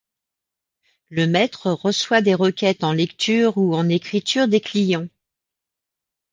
Le 1.09 1.27
maître 1.27 1.71
reçoit 1.71 2.21
des 2.23 2.33
requêtes 2.33 2.83
en 2.83 2.91
lecture 2.91 3.55
ou 3.59 3.75
en 3.75 3.87
écriture 3.87 4.47
des 4.47 4.59
clients. 4.59 5.07